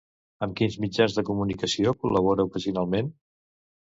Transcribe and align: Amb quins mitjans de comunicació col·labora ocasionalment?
Amb 0.45 0.55
quins 0.59 0.77
mitjans 0.85 1.17
de 1.17 1.23
comunicació 1.27 1.93
col·labora 2.05 2.47
ocasionalment? 2.49 3.13